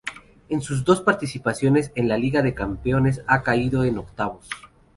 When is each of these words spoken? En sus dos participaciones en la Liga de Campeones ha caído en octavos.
En 0.49 0.61
sus 0.63 0.83
dos 0.83 0.99
participaciones 1.01 1.91
en 1.93 2.07
la 2.09 2.17
Liga 2.17 2.41
de 2.41 2.55
Campeones 2.55 3.21
ha 3.27 3.43
caído 3.43 3.83
en 3.83 3.99
octavos. 3.99 4.49